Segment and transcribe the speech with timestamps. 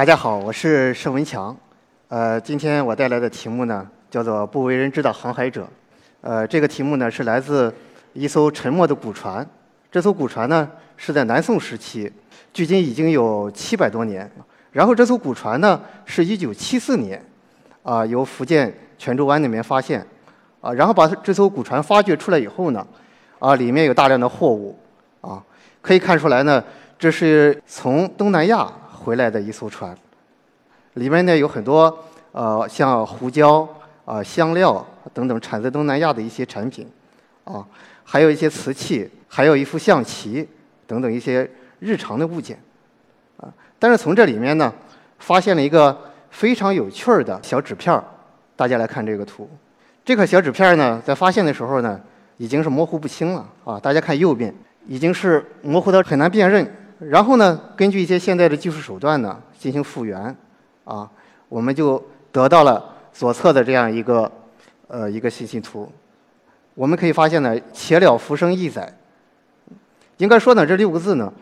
[0.00, 1.54] 大家好，我是盛文强。
[2.08, 5.62] 呃，今天我带来的题目呢，叫做《不为人知的航海者》。
[6.22, 7.70] 呃，这个题目呢是来自
[8.14, 9.46] 一艘沉没的古船。
[9.92, 10.66] 这艘古船呢
[10.96, 12.10] 是在南宋时期，
[12.50, 14.26] 距今已经有七百多年。
[14.72, 17.22] 然后这艘古船呢是一九七四年，
[17.82, 20.00] 啊，由福建泉州湾那边发现，
[20.62, 22.86] 啊，然后把这艘古船发掘出来以后呢，
[23.38, 24.74] 啊，里面有大量的货物，
[25.20, 25.44] 啊，
[25.82, 26.64] 可以看出来呢，
[26.98, 28.66] 这是从东南亚
[29.02, 29.96] 回来的一艘船，
[30.94, 31.98] 里面呢有很多
[32.32, 33.66] 呃像胡椒
[34.04, 36.86] 啊、香料等等产自东南亚的一些产品，
[37.44, 37.66] 啊，
[38.04, 40.46] 还有一些瓷器，还有一副象棋
[40.86, 42.58] 等等一些日常的物件。
[43.38, 44.70] 啊但是从这里面呢，
[45.18, 48.04] 发现了一个非常有趣儿的小纸片儿。
[48.54, 49.48] 大家来看这个图，
[50.04, 51.98] 这块小纸片儿呢，在发现的时候呢，
[52.36, 53.80] 已经是模糊不清了啊。
[53.80, 54.54] 大家看右边，
[54.86, 56.70] 已经是模糊的很难辨认。
[57.00, 60.36] 然后呢，根据一些现在的技术手段呢，进行复原，
[60.84, 61.10] 啊，
[61.48, 64.30] 我们就得到了左侧的这样一个
[64.86, 65.90] 呃一个信息图。
[66.74, 68.96] 我们可以发现呢，“且了浮生一载”，
[70.18, 71.32] 应该说呢，这六个字呢。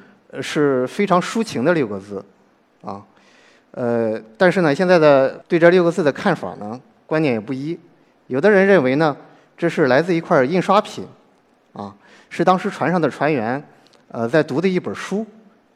[0.42, 2.23] 是非常抒情的六个字，
[2.83, 3.03] 啊，
[3.70, 7.81] 呃，但是呢，现在的对这六个字的看法呢，观念也不一。
[8.27, 9.17] 有的人认为呢，
[9.56, 11.06] 这是来自一块印刷品，
[11.73, 11.97] 啊，
[12.29, 13.67] 是当时船上的船员，
[14.09, 15.27] 呃，在读的一本书，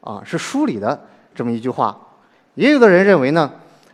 [0.03, 0.99] 啊，是书里的
[1.33, 1.99] 这么一句话。
[2.55, 3.51] 也有的人认为呢，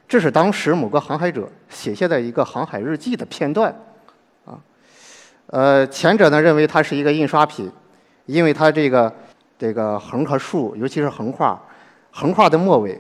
[0.08, 3.74] 这是当时某个航海者写下的一个航海日记的片段，
[4.46, 4.60] 啊，
[5.48, 7.72] 呃，前者呢认为它是一个印刷品，
[8.26, 9.14] 因为它这个。
[9.62, 11.62] 这个横和竖，尤其是横画，
[12.12, 12.98] 横画的末尾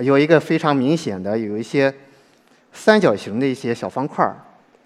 [0.00, 1.90] 有一个非常明显的，有一些
[2.70, 4.36] 三角形的一些小方块儿，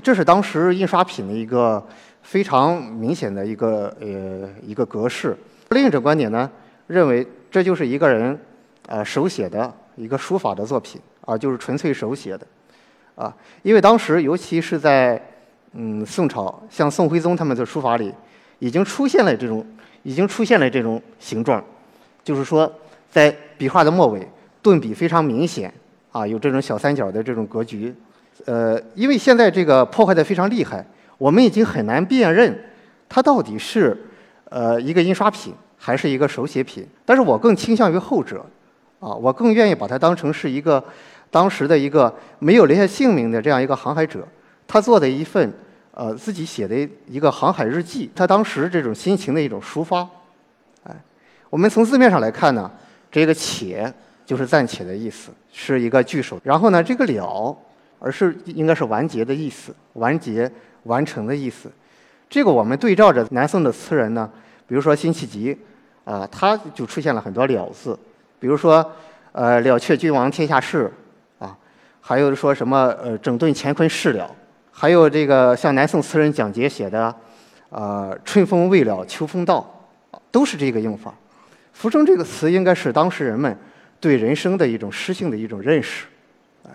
[0.04, 1.84] 这是当时印刷品的一个
[2.22, 5.36] 非常明显的一个呃一个格式。
[5.70, 6.48] 另一种观点呢，
[6.86, 8.38] 认为这就是一个人
[8.86, 12.46] 呃手写的一个书法的作品啊，就是纯粹手写的
[13.14, 15.20] 啊，因为当时尤其是在
[15.72, 18.14] 嗯宋朝，像宋徽宗他们的书法里，
[18.58, 19.66] 已经出现了这种。
[20.02, 21.62] 已经出现了这种形状，
[22.24, 22.72] 就是说，
[23.10, 24.26] 在笔画的末尾，
[24.62, 25.70] 顿笔非常明显，
[26.10, 27.94] 啊，有这种小三角的这种格局。
[28.46, 30.82] 呃，因为现在这个破坏的非常厉害，
[31.18, 32.58] 我们已经很难辨认
[33.10, 33.94] 它到底是
[34.48, 36.86] 呃一个印刷品还是一个手写品。
[37.04, 38.46] 但是我更倾向于后者，
[39.00, 40.84] 啊，我更愿意把它当成是一个
[41.28, 44.24] 当时的一个没有留下姓名的这样一个航海者，
[44.68, 45.52] 他做的一份。
[45.92, 50.08] 呃，自己写的一个航海日记，他当时这种心情的一种抒发。
[50.84, 50.96] 哎，
[51.50, 52.70] 我们从字面上来看呢，
[53.10, 53.92] 这个“且”
[54.24, 56.40] 就是暂且的意思，是一个句首。
[56.44, 57.54] 然后呢，这个“了”
[57.98, 60.50] 而是应该是完结的意思，完结、
[60.84, 61.70] 完成的意思。
[62.30, 64.30] 这个我们对照着南宋的词人呢，
[64.70, 65.58] 比如说辛弃疾，
[66.04, 67.98] 啊，他就出现了很多“了”字，
[68.38, 68.88] 比如说
[69.32, 70.88] 呃，“了却君王天下事”，
[71.40, 71.58] 啊，
[72.00, 74.30] 还有说什么呃，“整顿乾坤事了”。
[74.70, 77.12] 还有这个像南宋词人蒋捷写的，
[77.70, 79.88] 呃，春风未了秋风到，
[80.30, 81.12] 都是这个用法。
[81.72, 83.58] 浮生这个词应该是当时人们
[83.98, 86.06] 对人生的一种诗性的一种认识。
[86.64, 86.70] 哎，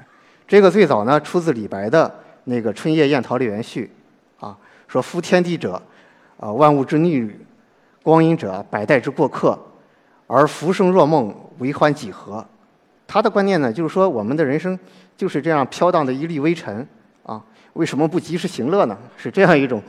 [0.46, 2.14] 这个最早呢出自李白的
[2.44, 3.90] 那个《春夜宴桃李园序》，
[4.46, 4.58] 啊，
[4.90, 5.82] 说夫天地者，
[6.38, 7.40] 啊，万物之逆旅，
[8.06, 9.58] 光阴者，百代之过客，
[10.28, 12.46] 而浮生若梦，为欢几何？
[13.08, 14.78] 他的观念呢，就是说我们的人生
[15.18, 16.88] 就是这样飘荡的一粒微尘
[17.24, 17.42] 啊。
[17.74, 18.96] 为什么不及时行乐呢？
[19.18, 19.82] 是这样一种，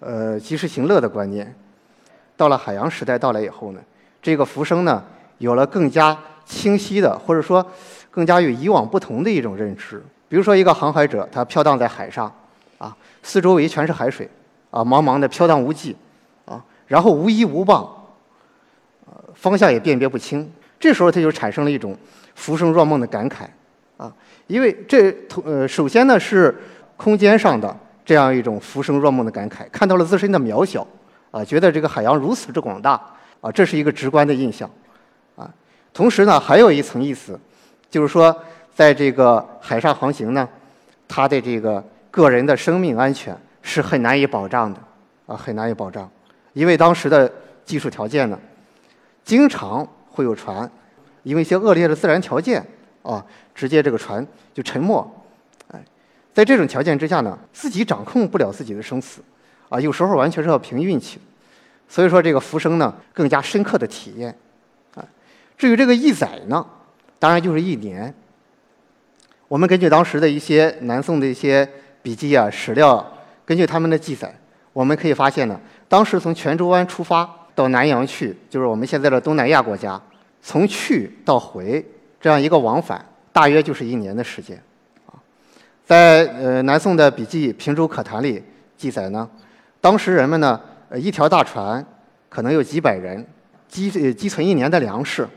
[0.00, 1.54] 呃，及时行乐的观念。
[2.36, 3.80] 到了海洋时代到来以后呢，
[4.20, 5.00] 这个浮生呢，
[5.38, 7.64] 有了更加清晰的，或者说
[8.10, 10.04] 更加与以往不同的一种认知。
[10.28, 12.34] 比如说，一个航海者，他飘荡在海上，
[12.78, 14.28] 啊，四周围全是海水，
[14.72, 15.96] 啊，茫茫的飘荡无际，
[16.92, 17.88] 然后无依无傍，
[19.06, 20.52] 呃，方向也辨别不清。
[20.78, 21.96] 这时候他就产生了一种
[22.34, 23.44] 浮生若梦的感慨，
[23.96, 24.12] 啊，
[24.46, 25.14] 因为这，
[25.44, 26.54] 呃，首先呢是。
[26.94, 30.86] 空间上的这样一种浮生若梦的感慨，看到了自身的渺小，
[31.32, 33.00] 啊，觉得这个海洋如此之广大，
[33.40, 34.70] 啊，这是一个直观的印象，
[35.34, 35.50] 啊，
[35.92, 37.40] 同时呢，还有一层意思，
[37.90, 38.36] 就是说，
[38.72, 40.48] 在这个海上航行呢，
[41.08, 44.78] 他的这个个人的生命安全是很难以保障的，
[45.26, 46.08] 啊，很难以保障，
[46.52, 47.30] 因为当时的
[47.64, 48.38] 技术条件呢，
[49.24, 50.70] 经常会有船，
[51.22, 52.64] 因为一些恶劣的自然条件，
[53.02, 55.10] 啊，直接这个船就沉没。
[55.68, 55.80] 哎
[56.34, 59.20] 在这种条件之下呢，自己掌控不了自己的生死，
[59.68, 61.20] 啊，有时候完全是要凭运气。
[61.88, 64.34] 所以说，这个浮生呢，更加深刻的体验，
[64.94, 65.04] 啊，
[65.58, 66.66] 至于这个一载呢，
[67.18, 68.14] 当然就是一年。
[69.46, 71.68] 我们根据当时的一些南宋的一些
[72.00, 73.06] 笔记啊、史料，
[73.44, 74.34] 根据他们的记载，
[74.72, 75.60] 我们可以发现呢，
[75.92, 80.00] 当时从泉州湾出发到南洋去，就是我们现在的东南亚国家，
[80.40, 81.84] 从去到回
[82.18, 84.58] 这样一个往返，大约就是一年的时间。
[85.04, 85.12] 啊，
[85.84, 88.42] 在呃南宋的笔记《平洲可谈》里
[88.74, 89.28] 记载呢，
[89.82, 90.58] 当时人们呢，
[90.88, 91.84] 呃一条大船
[92.30, 93.22] 可能有几百人，
[93.68, 95.28] 积积存一年的粮食。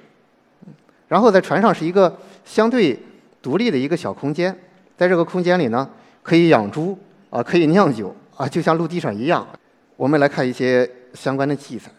[1.10, 2.98] 然后在船上是一个相对
[3.42, 4.58] 独立的一个小空间，
[4.96, 5.90] 在这个空间里呢，
[6.24, 6.98] 可以养猪
[7.30, 9.46] 啊，可以酿酒啊，就像陆地上一样。
[9.96, 11.90] 我们来看一些相关的记载。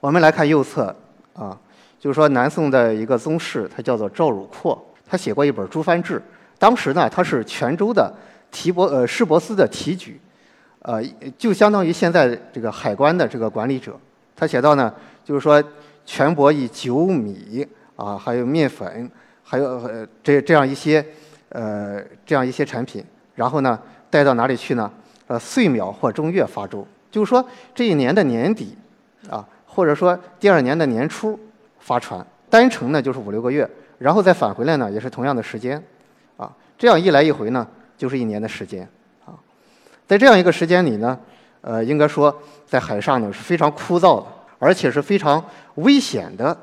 [0.00, 0.94] 我们来看右侧
[1.32, 1.58] 啊，
[1.98, 6.18] 就是说南宋的一个宗室，他叫做赵汝阔，他写过一本《朱藩志》，
[6.58, 8.12] 当时呢他是泉州的
[8.50, 10.20] 提博呃市舶司的提举，
[10.80, 11.02] 呃
[11.38, 13.98] 就相当于现在这个海关的这个管理者。
[14.36, 14.92] 他写到呢，
[15.24, 15.62] 就是说。
[16.06, 17.66] 全国以酒米
[17.96, 19.10] 啊，还有面粉，
[19.42, 21.02] 还有呃这这样一些
[21.48, 23.02] 呃这样一些产品，
[23.34, 23.80] 然后呢
[24.10, 24.92] 带到哪里去呢？
[25.34, 27.44] 呃，岁秒或中月发舟，就是说
[27.74, 28.76] 这一年的年底
[29.28, 31.36] 啊，或者说第二年的年初
[31.80, 35.82] 发船，单程呢就是五六个月，然后再返回来呢也是同样的时间，
[36.36, 36.48] 啊，
[36.78, 37.66] 这样一来一回呢
[37.98, 38.88] 就是一年的时间，
[39.24, 39.34] 啊，
[40.06, 41.18] 在这样一个时间里呢，
[41.62, 42.32] 呃，应该说
[42.64, 44.26] 在海上呢是非常枯燥的。
[44.60, 45.44] 而且是非常
[45.74, 46.56] 危险的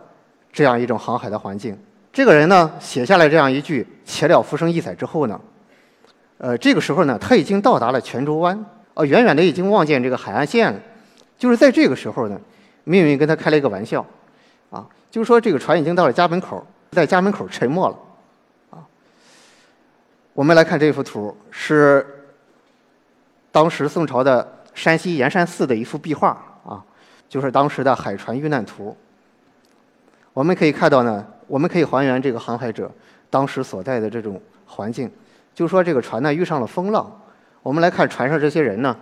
[0.52, 1.78] 这样一种航海的环境。
[2.12, 5.40] 这个人呢写下来这样一句“且了浮生一载”之后呢，
[6.44, 8.66] 呃，这个时候呢他已经到达了泉州湾，
[8.96, 10.80] 呃，远远的已经望见这个海岸线了。
[11.38, 12.42] 就是在这个时候呢，
[12.84, 14.04] 命运跟他开了一个玩笑，
[14.72, 17.96] 啊，就是说这个船已经到了家门口，在家门口沉没了，
[18.72, 18.82] 啊。
[20.34, 22.04] 我们来看这幅图，是
[23.52, 26.30] 当时宋朝的山西盐山寺的一幅壁画。
[26.66, 26.84] 啊
[27.30, 28.94] 就是当时的海船遇难图。
[30.34, 32.92] 我们可以看到呢，我们可以还原这个航海者
[33.30, 35.10] 当时所在的这种环境。
[35.54, 37.12] 就说这个船呢遇上了风浪，
[37.62, 38.96] 我们来看船上这些人呢，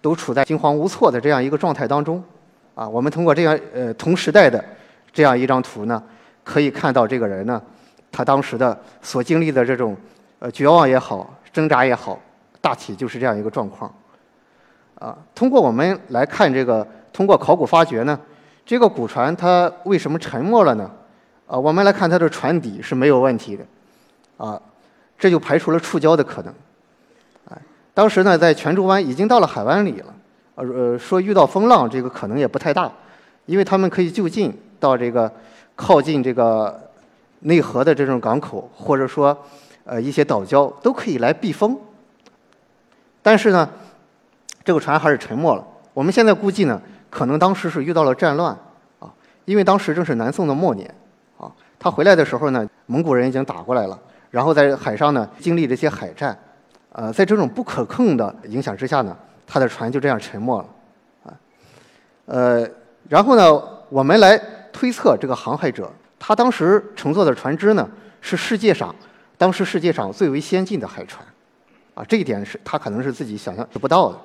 [0.00, 2.22] 都处在惊慌无措的这样一个状态当中。
[2.74, 4.62] 啊，我们通过这样呃同时代的
[5.12, 6.02] 这样一张图呢，
[6.44, 7.60] 可以看到这个人呢，
[8.12, 9.96] 他当时的所经历的这种
[10.38, 12.18] 呃绝望也好，挣扎也好，
[12.60, 13.92] 大体就是这样一个状况。
[14.98, 16.86] 啊，通过我们来看这个。
[17.12, 18.20] 通过考古发掘呢，
[18.66, 20.90] 这个古船它为什么沉没了呢？
[21.46, 23.64] 啊，我们来看它的船底是没有问题的，
[24.36, 24.60] 啊，
[25.18, 26.54] 这就排除了触礁的可能。
[27.50, 27.58] 哎，
[27.94, 30.14] 当时呢，在泉州湾已经到了海湾里了，
[30.54, 32.90] 呃，说遇到风浪这个可能也不太大，
[33.46, 35.30] 因为他们可以就近到这个
[35.74, 36.90] 靠近这个
[37.40, 39.36] 内河的这种港口，或者说
[39.84, 41.78] 呃一些岛礁都可以来避风。
[43.22, 43.68] 但是呢，
[44.64, 45.64] 这个船还是沉没了。
[45.92, 46.80] 我们现在估计呢。
[47.08, 48.54] 可能当时是遇到了战乱，
[48.98, 49.08] 啊，
[49.46, 50.92] 因为当时正是南宋的末年，
[51.38, 53.98] 啊，他回来的时候呢，蒙古人已经打过来了，
[54.36, 56.38] 然后在海上呢经历这些海战，
[56.92, 59.16] 呃，在这种不可控的影响之下呢，
[59.46, 60.68] 他的船就这样沉没了，
[61.24, 61.32] 啊，
[62.26, 62.68] 呃，
[63.08, 64.36] 然后呢，我们来
[64.70, 67.88] 推测这个航海者，他当时乘坐的船只呢
[68.20, 68.94] 是世界上
[69.38, 71.24] 当时世界上最为先进的海船，
[71.94, 74.18] 啊，这一点是他可能是自己想象不到的，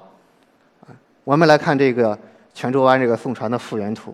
[0.82, 0.88] 啊，
[1.24, 2.20] 我们来看这个。
[2.54, 4.14] 泉州湾这个宋船的复原图，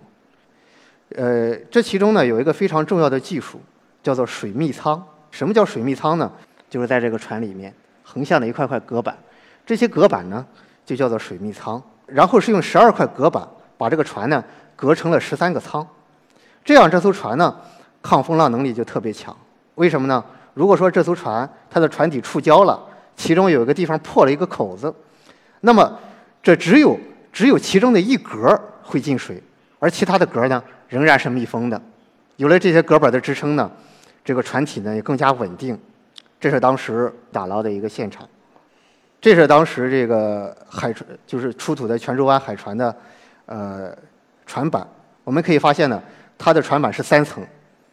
[1.16, 3.60] 呃，这其中呢有一个非常重要的技术，
[4.04, 5.04] 叫做水密舱。
[5.38, 6.32] 什么叫水密舱呢？
[6.68, 9.16] 就是在这个船里面横向的一块块隔板，
[9.68, 10.44] 这些隔板呢
[10.84, 11.80] 就叫做水密舱。
[12.08, 13.48] 然后是用十二块隔板
[13.78, 14.44] 把这个船呢
[14.76, 15.86] 隔成了十三个舱，
[16.66, 17.56] 这样这艘船呢
[18.02, 19.38] 抗风浪能力就特别强。
[19.76, 20.26] 为什么呢？
[20.56, 22.84] 如果说这艘船它的船底触礁了，
[23.16, 24.92] 其中有一个地方破了一个口子，
[25.62, 26.00] 那么
[26.42, 27.00] 这只有。
[27.32, 29.40] 只有其中的一格会进水，
[29.78, 31.80] 而其他的格呢仍然是密封的。
[32.38, 33.70] 有了这些隔板的支撑呢，
[34.28, 35.80] 这个船体呢也更加稳定。
[36.38, 38.28] 这是当时打捞的一个现场。
[39.22, 42.94] 这是当时这个海船，就是出土的泉州湾海船的
[43.46, 43.98] 呃
[44.46, 44.86] 船板。
[45.24, 46.04] 我们可以发现呢，
[46.38, 47.42] 它的船板是三层，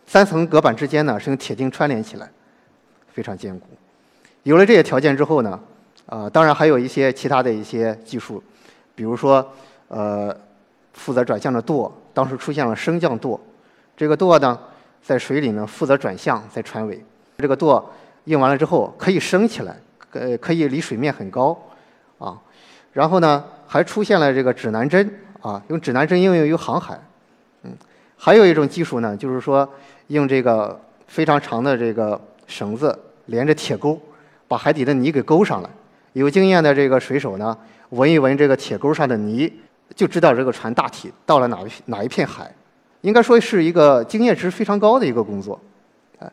[0.08, 2.28] 三层隔板之间呢是用铁钉串联起来，
[3.12, 3.68] 非常坚固。
[4.42, 5.60] 有了这些条件之后呢，
[6.06, 8.42] 啊，当然还有一些其他的一些技术。
[8.96, 9.48] 比如说，
[9.86, 10.36] 呃，
[10.94, 13.40] 负责转向的舵，当时出现了升降舵。
[13.96, 14.58] 这个舵呢，
[15.04, 17.04] 在水里呢负责转向，在船尾。
[17.36, 17.92] 这个舵
[18.24, 19.76] 用完了之后，可以升起来，
[20.12, 21.56] 呃，可以离水面很高，
[22.18, 22.40] 啊。
[22.94, 26.98] 然后呢，还出现了这个指南针，啊，用指南针应用于航海。
[27.64, 27.72] 嗯，
[28.16, 29.68] 还有一种技术呢，就是说
[30.06, 34.00] 用这个非常长的这个绳子连着铁钩，
[34.48, 35.68] 把海底的泥给勾上来。
[36.14, 37.56] 有经验的这个水手呢。
[37.90, 39.52] 闻一闻这个铁钩上的泥，
[39.94, 42.52] 就知道这个船大体到了哪一哪一片海，
[43.04, 45.60] 应该说是一个经验值非常高的一个工作，
[46.20, 46.32] 哎，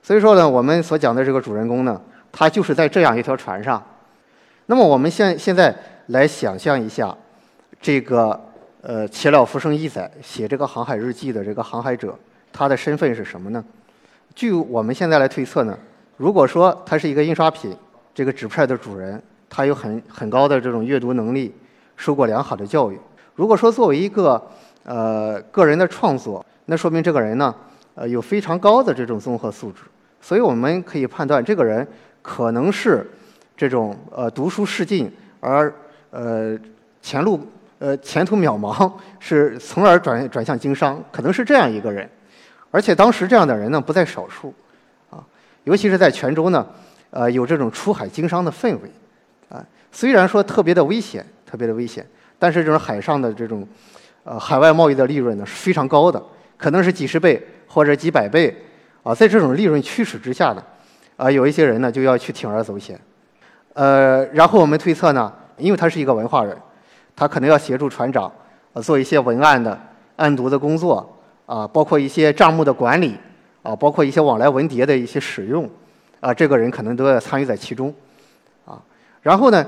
[0.00, 3.82] 所以说呢，我们所讲的这个主人公呢，他就是在这样一条船上。
[4.66, 5.74] 那么我们现现在
[6.06, 7.12] 来想象一下，
[7.82, 8.40] 这个
[8.82, 12.16] 呃“且了浮生一载”写这个航海日记的这个航海者，
[12.52, 13.64] 他的身份是什么呢？
[14.32, 15.76] 据我们现在来推测呢，
[16.16, 17.76] 如果说他是一个印刷品，
[18.14, 21.52] 这个纸片的主人，他有很很高的这种阅读能力，
[21.96, 22.98] 受过良好的教育。
[23.34, 24.40] 如果说作为一个
[24.90, 27.54] 呃个人的创作，那说明这个人呢，
[27.94, 29.82] 呃有非常高的这种综合素质。
[30.20, 31.86] 所以我们可以判断，这个人
[32.22, 33.08] 可能是
[33.56, 35.72] 这种呃读书识尽而
[36.10, 36.58] 呃
[37.00, 37.38] 前路
[37.78, 42.08] 呃前途渺茫，是从而转转向经商，可能是这样一个人。
[42.72, 44.52] 而且当时这样的人呢不在少数，
[45.08, 45.22] 啊，
[45.64, 46.66] 尤其是在泉州呢，
[47.10, 48.90] 呃，有这种出海经商的氛围，
[49.48, 52.04] 啊，虽然说特别的危险，特别的危险，
[52.38, 53.66] 但是这种海上的这种，
[54.24, 56.22] 呃，海外贸易的利润呢是非常高的，
[56.56, 58.54] 可能是几十倍或者几百倍，
[59.02, 60.62] 啊，在这种利润驱使之下呢，
[61.16, 63.00] 啊，有一些人呢就要去铤而走险，
[63.74, 66.56] 呃，然后我们推测呢，因为他是一个文化人，
[67.14, 68.30] 他可能要协助船长，
[68.72, 69.78] 呃，做一些文案的
[70.16, 71.16] 案牍的工作。
[71.46, 73.18] 啊，包括一些账目的管理，
[73.64, 75.68] 啊，包括一些往来文牒的一些使用，
[76.20, 77.92] 啊，这个人可能都要参与在其中，
[78.64, 78.80] 啊，
[79.20, 79.66] 然后呢，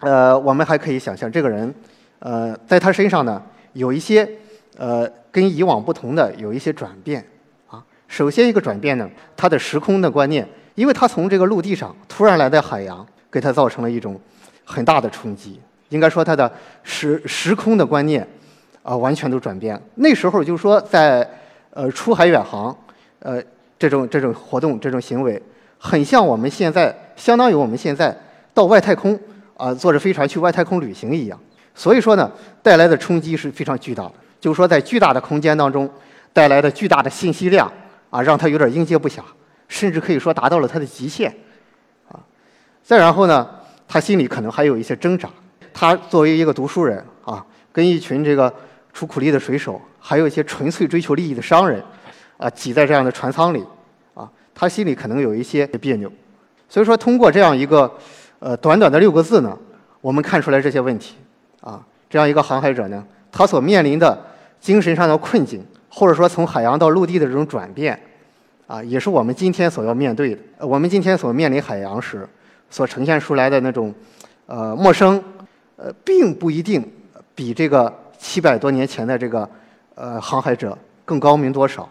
[0.00, 1.72] 呃，我们还可以想象，这个人，
[2.18, 3.40] 呃，在他身上呢，
[3.72, 4.28] 有一些，
[4.76, 7.24] 呃，跟以往不同的有一些转变，
[7.68, 14.20] 啊，首先一个转变呢，他的时空的观念，因为他从这个陆地上突然来到海洋，给他造成了一种
[14.64, 16.50] 很大的冲击，应该说他的
[16.82, 18.26] 时时空的观念。
[18.80, 19.78] 啊，完全都转变。
[19.96, 21.28] 那时候就是说，在
[21.74, 22.74] 呃出海远航，
[23.18, 23.42] 呃
[23.78, 25.42] 这种这种活动、这种行为，
[25.76, 28.16] 很像我们现在，相当于我们现在
[28.54, 29.18] 到外太空
[29.58, 31.38] 啊，坐着飞船去外太空旅行一样。
[31.78, 32.30] 所以说呢，
[32.62, 34.12] 带来的冲击是非常巨大的。
[34.40, 35.88] 就是说，在巨大的空间当中
[36.32, 37.72] 带来的巨大的信息量
[38.10, 39.20] 啊，让他有点应接不暇，
[39.68, 41.32] 甚至可以说达到了他的极限
[42.08, 42.18] 啊。
[42.82, 43.48] 再然后呢，
[43.86, 45.30] 他心里可能还有一些挣扎。
[45.72, 48.52] 他作为一个读书人啊，跟一群这个。
[48.90, 51.80] 出苦力的水手，还有一些纯粹追求利益的商人，
[52.36, 53.64] 啊，挤在这样的船舱里，
[54.12, 56.10] 啊，他心里可能有一些别扭。
[56.68, 57.88] 所以说，通过这样一个，
[58.40, 59.56] 呃，短短的六个字呢，
[60.00, 61.14] 我们看出来这些问题，
[61.60, 64.18] 啊，这样一个航海者呢，他所面临的
[64.60, 67.98] 精神上的困境，或者说从海洋到陆地的这种转变，
[68.66, 70.66] 啊，也是我们今天所要面对的。
[70.66, 72.28] 我们今天所面临海洋时，
[72.70, 73.94] 所呈现出来的那种，
[74.46, 75.22] 呃，陌生，
[75.76, 76.84] 呃，并不一定
[77.34, 77.92] 比这个。
[78.20, 79.48] 七百多年前的这个
[79.94, 81.88] 呃航海者更高明多少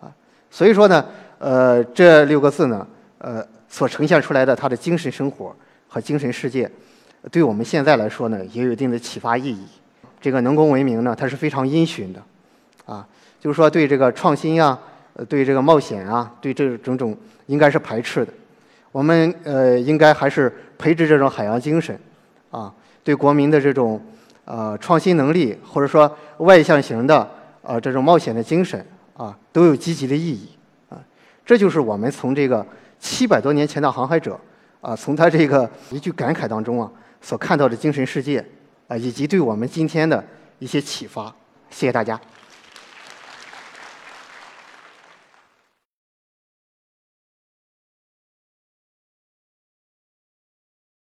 [0.00, 0.08] 啊？
[0.50, 1.04] 所以说呢，
[1.38, 2.86] 呃这六个字呢，
[3.18, 5.54] 呃所呈现出来的他的精神生活
[5.86, 6.70] 和精神世界，
[7.30, 9.66] 对我们现在来说呢也有一定的启发意义。
[10.20, 12.22] 这个农工文明呢，它是非常因循的，
[12.84, 13.06] 啊，
[13.40, 14.78] 就是说对这个创新呀，
[15.28, 17.16] 对这个冒险啊，对这种种
[17.46, 18.32] 应该是排斥的。
[18.92, 21.98] 我们呃应该还是培植这种海洋精神，
[22.50, 22.72] 啊，
[23.04, 24.00] 对国民的这种。
[24.48, 27.28] 呃，创新能力或者说外向型的
[27.62, 30.48] 呃这种冒险的精神啊，都有积极的意义
[30.88, 30.96] 啊。
[31.44, 32.64] 这就是我们从这个
[33.00, 34.38] 七百多年前的航海者
[34.80, 36.88] 啊，从他这个一句感慨当中啊，
[37.26, 38.38] 所看到的精神世界
[38.86, 40.24] 啊，以及对我们今天的
[40.60, 41.24] 一些启发。
[41.70, 42.20] 谢谢大家。